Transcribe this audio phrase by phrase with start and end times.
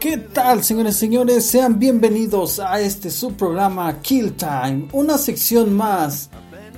[0.00, 1.46] ¿Qué tal, señores y señores?
[1.46, 6.30] Sean bienvenidos a este subprograma Kill Time, una sección más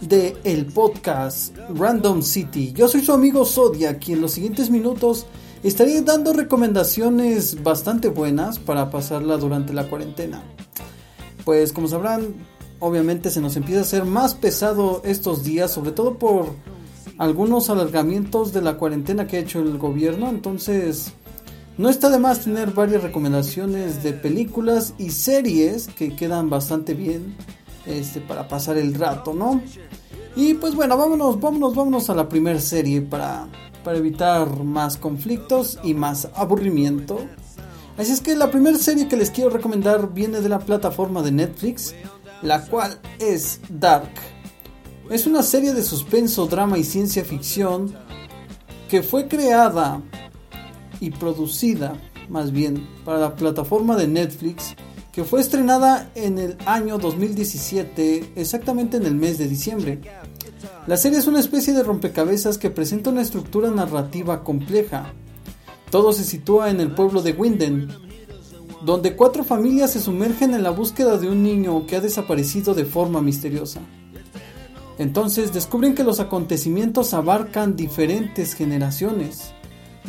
[0.00, 2.72] de el podcast Random City.
[2.72, 5.26] Yo soy su amigo Zodia, quien en los siguientes minutos
[5.62, 10.42] estaré dando recomendaciones bastante buenas para pasarla durante la cuarentena.
[11.44, 12.34] Pues como sabrán,
[12.80, 16.54] obviamente se nos empieza a hacer más pesado estos días, sobre todo por
[17.18, 21.12] algunos alargamientos de la cuarentena que ha hecho el gobierno, entonces
[21.82, 27.34] no está de más tener varias recomendaciones de películas y series que quedan bastante bien
[27.86, 29.60] este, para pasar el rato, ¿no?
[30.36, 33.48] Y pues bueno, vámonos, vámonos, vámonos a la primera serie para,
[33.82, 37.18] para evitar más conflictos y más aburrimiento.
[37.98, 41.32] Así es que la primera serie que les quiero recomendar viene de la plataforma de
[41.32, 41.96] Netflix,
[42.42, 44.12] la cual es Dark.
[45.10, 47.92] Es una serie de suspenso, drama y ciencia ficción
[48.88, 50.00] que fue creada
[51.02, 54.76] y producida, más bien, para la plataforma de Netflix,
[55.10, 60.00] que fue estrenada en el año 2017, exactamente en el mes de diciembre.
[60.86, 65.12] La serie es una especie de rompecabezas que presenta una estructura narrativa compleja.
[65.90, 67.88] Todo se sitúa en el pueblo de Winden,
[68.84, 72.84] donde cuatro familias se sumergen en la búsqueda de un niño que ha desaparecido de
[72.84, 73.80] forma misteriosa.
[74.98, 79.52] Entonces descubren que los acontecimientos abarcan diferentes generaciones.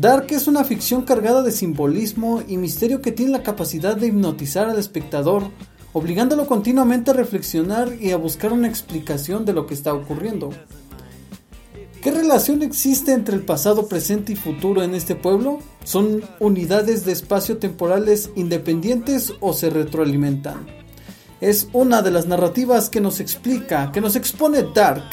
[0.00, 4.66] Dark es una ficción cargada de simbolismo y misterio que tiene la capacidad de hipnotizar
[4.66, 5.50] al espectador,
[5.92, 10.48] obligándolo continuamente a reflexionar y a buscar una explicación de lo que está ocurriendo.
[12.02, 15.58] ¿Qué relación existe entre el pasado, presente y futuro en este pueblo?
[15.84, 20.66] ¿Son unidades de espacio temporales independientes o se retroalimentan?
[21.42, 25.10] Es una de las narrativas que nos explica, que nos expone Dark.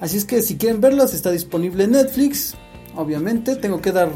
[0.00, 2.56] Así es que si quieren verlas está disponible en Netflix.
[2.96, 4.10] Obviamente tengo que dar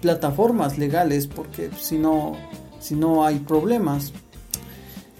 [0.00, 2.32] plataformas legales porque si no,
[2.80, 4.12] si no hay problemas.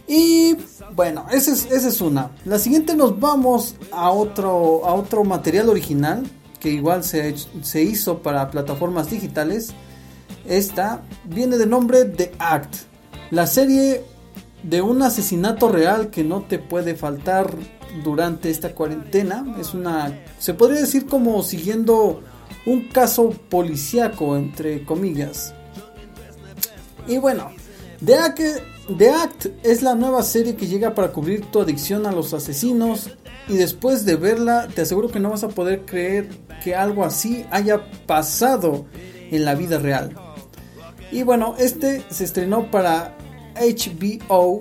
[0.06, 0.56] Y
[0.94, 2.30] bueno, esa es, es una.
[2.44, 6.24] La siguiente nos vamos a otro, a otro material original
[6.60, 9.72] que igual se, se hizo para plataformas digitales.
[10.46, 12.74] Esta viene de nombre The Act,
[13.30, 14.02] la serie
[14.62, 17.54] de un asesinato real que no te puede faltar
[18.02, 19.56] durante esta cuarentena.
[19.58, 22.22] Es una, se podría decir como siguiendo
[22.66, 25.54] un caso policíaco entre comillas.
[27.06, 27.50] Y bueno,
[28.04, 28.40] The Act,
[29.22, 33.10] Act es la nueva serie que llega para cubrir tu adicción a los asesinos
[33.48, 36.28] y después de verla te aseguro que no vas a poder creer
[36.62, 38.86] que algo así haya pasado
[39.30, 40.14] en la vida real.
[41.12, 43.16] Y bueno, este se estrenó para
[43.54, 44.60] HBO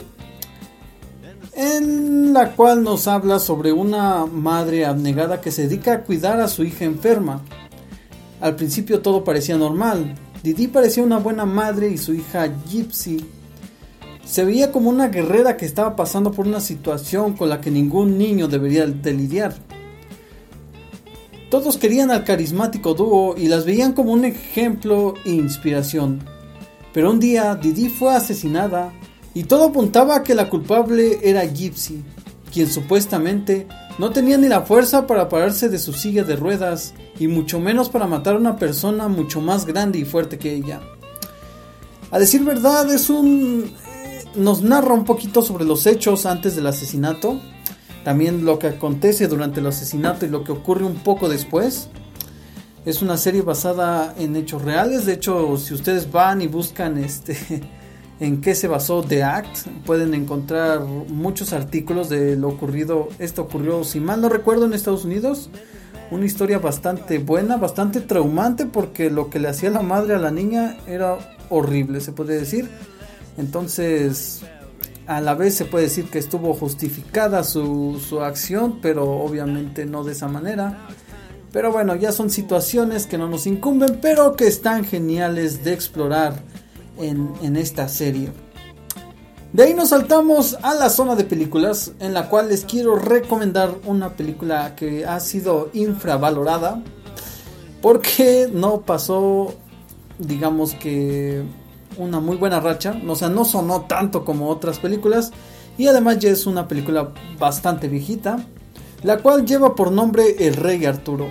[1.55, 6.47] en la cual nos habla sobre una madre abnegada que se dedica a cuidar a
[6.47, 7.43] su hija enferma.
[8.43, 10.15] Al principio todo parecía normal.
[10.43, 13.25] Didi parecía una buena madre y su hija Gypsy
[14.25, 18.17] se veía como una guerrera que estaba pasando por una situación con la que ningún
[18.17, 19.55] niño debería de lidiar.
[21.49, 26.19] Todos querían al carismático dúo y las veían como un ejemplo e inspiración.
[26.91, 28.91] Pero un día Didi fue asesinada
[29.33, 32.03] y todo apuntaba a que la culpable era Gypsy,
[32.51, 33.67] quien supuestamente
[33.97, 37.89] no tenía ni la fuerza para pararse de su silla de ruedas y mucho menos
[37.89, 40.81] para matar a una persona mucho más grande y fuerte que ella.
[42.11, 43.71] A decir verdad, es un
[44.35, 47.39] nos narra un poquito sobre los hechos antes del asesinato,
[48.03, 51.89] también lo que acontece durante el asesinato y lo que ocurre un poco después.
[52.85, 57.37] Es una serie basada en hechos reales, de hecho si ustedes van y buscan este
[58.19, 63.83] en qué se basó The Act, pueden encontrar muchos artículos de lo ocurrido, esto ocurrió
[63.83, 65.49] si mal no recuerdo en Estados Unidos,
[66.11, 70.31] una historia bastante buena, bastante traumante porque lo que le hacía la madre a la
[70.31, 71.17] niña era
[71.49, 72.69] horrible, se puede decir.
[73.37, 74.41] Entonces,
[75.07, 80.11] a la vez se puede decir que estuvo justificada su, acción, pero obviamente no de
[80.11, 80.87] esa manera.
[81.51, 86.35] Pero bueno, ya son situaciones que no nos incumben, pero que están geniales de explorar
[86.97, 88.29] en, esta serie.
[89.51, 93.75] De ahí nos saltamos a la zona de películas, en la cual les quiero recomendar
[93.85, 96.81] una película que ha sido infravalorada,
[97.81, 99.53] porque no pasó,
[100.17, 101.43] digamos que
[101.97, 105.31] una muy buena racha, o sea, no sonó tanto como otras películas
[105.77, 108.45] y además ya es una película bastante viejita,
[109.03, 111.27] la cual lleva por nombre El Rey Arturo.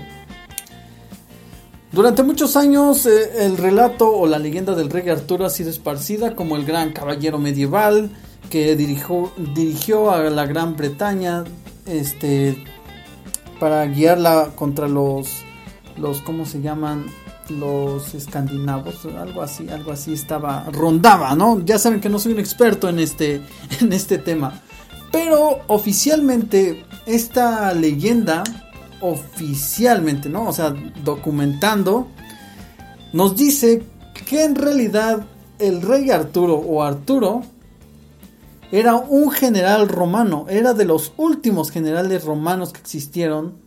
[1.93, 6.35] Durante muchos años eh, el relato o la leyenda del Rey Arturo ha sido esparcida
[6.35, 8.11] como el gran caballero medieval
[8.49, 11.45] que dirigió, dirigió a la Gran Bretaña,
[11.85, 12.57] este,
[13.61, 15.29] para guiarla contra los
[15.99, 17.05] los cómo se llaman
[17.51, 22.39] los escandinavos algo así algo así estaba rondaba no ya saben que no soy un
[22.39, 23.43] experto en este
[23.81, 24.61] en este tema.
[25.11, 28.43] Pero oficialmente esta leyenda
[29.03, 32.09] oficialmente no o sea documentando
[33.13, 33.83] nos dice
[34.27, 35.27] que en realidad
[35.59, 37.43] el rey Arturo o Arturo
[38.73, 43.59] era un general romano, era de los últimos generales romanos que existieron,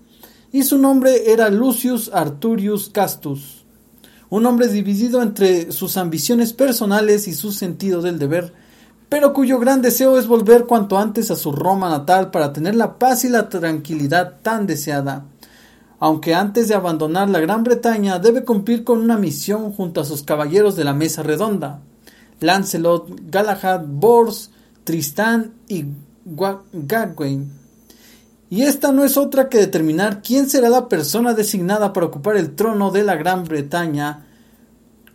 [0.51, 3.65] y su nombre era Lucius Arturius Castus,
[4.29, 8.53] un hombre dividido entre sus ambiciones personales y su sentido del deber,
[9.09, 12.97] pero cuyo gran deseo es volver cuanto antes a su Roma natal para tener la
[12.97, 15.25] paz y la tranquilidad tan deseada.
[15.99, 20.23] Aunque antes de abandonar la Gran Bretaña debe cumplir con una misión junto a sus
[20.23, 21.79] caballeros de la mesa redonda,
[22.41, 24.51] Lancelot, Galahad, Bors,
[24.83, 25.85] Tristán y
[26.25, 27.51] Gawain.
[28.49, 32.55] Y esta no es otra que determinar quién será la persona designada para ocupar el
[32.55, 34.25] trono de la Gran Bretaña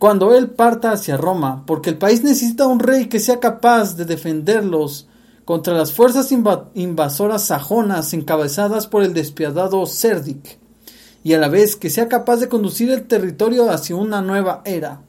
[0.00, 4.06] cuando él parta hacia Roma, porque el país necesita un rey que sea capaz de
[4.06, 5.06] defenderlos
[5.44, 10.58] contra las fuerzas invasoras sajonas encabezadas por el despiadado Cerdic,
[11.23, 15.02] y a la vez que sea capaz de conducir el territorio hacia una nueva era.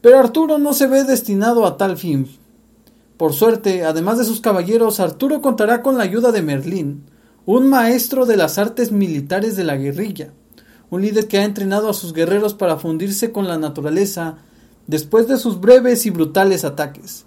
[0.00, 2.28] Pero Arturo no se ve destinado a tal fin,
[3.16, 7.06] por suerte, además de sus caballeros, Arturo contará con la ayuda de Merlín,
[7.44, 10.30] un maestro de las artes militares de la guerrilla,
[10.90, 14.38] un líder que ha entrenado a sus guerreros para fundirse con la naturaleza
[14.86, 17.24] después de sus breves y brutales ataques.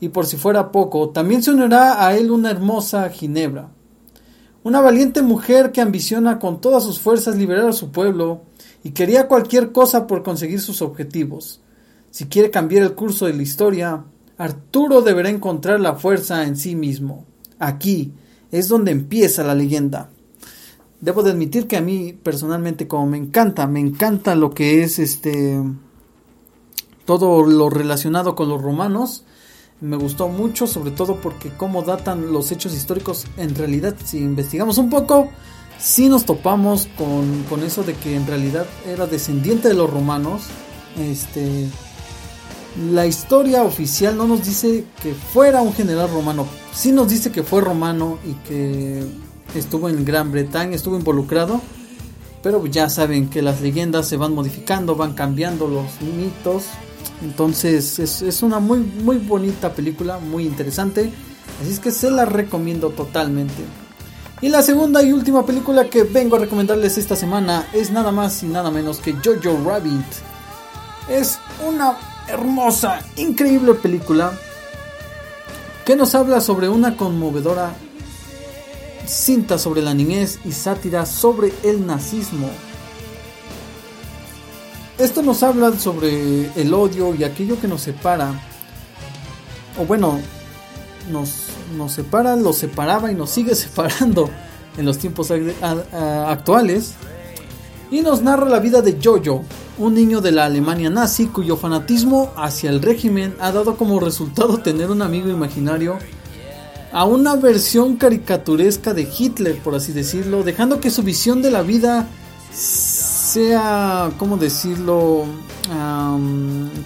[0.00, 3.68] Y por si fuera poco, también se unirá a él una hermosa Ginebra,
[4.62, 8.42] una valiente mujer que ambiciona con todas sus fuerzas liberar a su pueblo
[8.84, 11.60] y quería cualquier cosa por conseguir sus objetivos.
[12.10, 14.04] Si quiere cambiar el curso de la historia,
[14.36, 17.24] Arturo deberá encontrar la fuerza en sí mismo.
[17.58, 18.12] Aquí
[18.50, 20.10] es donde empieza la leyenda.
[21.02, 25.00] Debo de admitir que a mí personalmente como me encanta, me encanta lo que es
[25.00, 25.60] este
[27.04, 29.24] todo lo relacionado con los romanos.
[29.80, 33.26] Me gustó mucho, sobre todo porque cómo datan los hechos históricos.
[33.36, 35.28] En realidad, si investigamos un poco,
[35.76, 40.44] sí nos topamos con, con eso de que en realidad era descendiente de los romanos.
[40.96, 41.66] Este,
[42.92, 47.42] la historia oficial no nos dice que fuera un general romano, sí nos dice que
[47.42, 49.04] fue romano y que
[49.54, 51.60] estuvo en Gran Bretaña, estuvo involucrado,
[52.42, 56.64] pero ya saben que las leyendas se van modificando, van cambiando los mitos,
[57.22, 61.12] entonces es, una muy, muy bonita película, muy interesante,
[61.60, 63.62] así es que se la recomiendo totalmente.
[64.40, 68.42] Y la segunda y última película que vengo a recomendarles esta semana es nada más
[68.42, 70.04] y nada menos que Jojo Rabbit.
[71.08, 71.38] Es
[71.68, 71.96] una
[72.26, 74.32] hermosa, increíble película
[75.84, 77.74] que nos habla sobre una conmovedora
[79.06, 82.50] cinta sobre la niñez y sátira sobre el nazismo.
[84.98, 88.32] Esto nos habla sobre el odio y aquello que nos separa,
[89.78, 90.20] o bueno,
[91.10, 91.46] nos,
[91.76, 94.30] nos separa, lo separaba y nos sigue separando
[94.76, 96.94] en los tiempos actuales.
[97.90, 99.44] Y nos narra la vida de Jojo,
[99.76, 104.58] un niño de la Alemania nazi cuyo fanatismo hacia el régimen ha dado como resultado
[104.58, 105.98] tener un amigo imaginario
[106.92, 111.62] a una versión caricaturesca de Hitler, por así decirlo, dejando que su visión de la
[111.62, 112.06] vida
[112.52, 115.24] sea, ¿cómo decirlo?,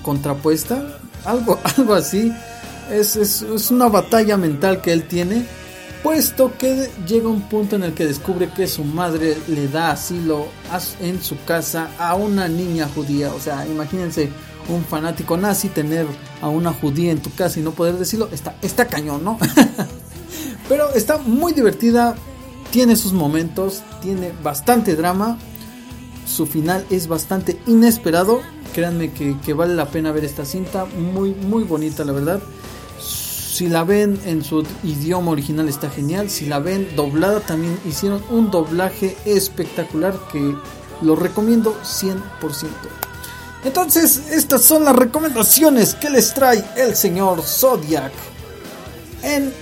[0.03, 2.33] contrapuesta, algo, algo así.
[2.91, 5.45] Es, es una batalla mental que él tiene
[6.07, 10.47] puesto que llega un punto en el que descubre que su madre le da asilo
[11.01, 13.35] en su casa a una niña judía.
[13.35, 14.31] O sea, imagínense
[14.69, 16.07] un fanático nazi tener
[16.41, 18.29] a una judía en tu casa y no poder decirlo.
[18.33, 19.39] Está, está cañón, ¿no?
[20.69, 22.17] Pero está muy divertida,
[22.71, 25.39] tiene sus momentos, tiene bastante drama.
[26.27, 28.41] Su final es bastante inesperado.
[28.75, 30.85] Créanme que, que vale la pena ver esta cinta.
[30.85, 32.41] Muy, muy bonita, la verdad.
[32.99, 36.29] Si la ven en su idioma original está genial.
[36.29, 40.55] Si la ven doblada también hicieron un doblaje espectacular que
[41.01, 43.06] lo recomiendo 100%.
[43.67, 48.13] Entonces, estas son las recomendaciones que les trae el señor Zodiac
[49.25, 49.53] en,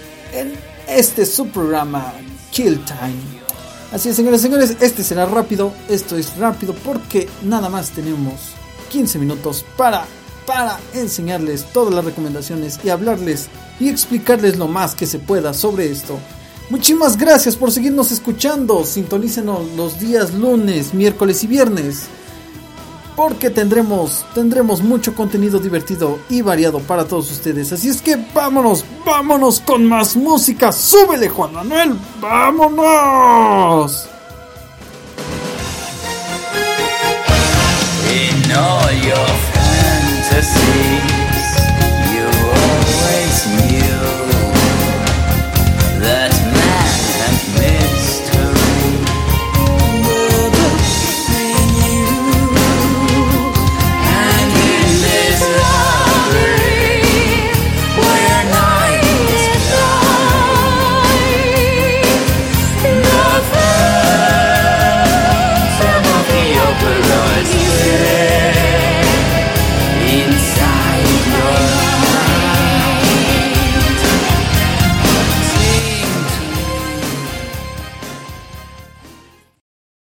[0.87, 2.13] este su programa
[2.51, 3.17] Kill Time.
[3.93, 5.73] Así es, señores señores, este será rápido.
[5.89, 8.35] Esto es rápido porque nada más tenemos
[8.91, 10.05] 15 minutos para,
[10.47, 13.49] para enseñarles todas las recomendaciones y hablarles
[13.81, 16.19] y explicarles lo más que se pueda sobre esto.
[16.69, 18.85] Muchísimas gracias por seguirnos escuchando.
[18.85, 22.03] Sintonícenos los días lunes, miércoles y viernes
[23.17, 27.73] porque tendremos, tendremos mucho contenido divertido y variado para todos ustedes.
[27.73, 30.73] Así es que vámonos, vámonos con más música.
[30.73, 34.09] Súbele Juan Manuel, vámonos.